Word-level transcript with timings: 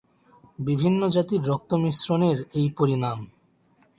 বিভিন্ন 0.59 1.01
জাতির 1.07 1.41
রক্ত-মিশ্রণের 1.43 2.37
এই 2.53 2.67
পরিণাম। 2.77 3.19